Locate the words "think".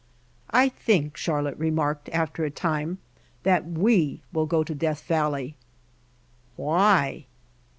0.69-1.15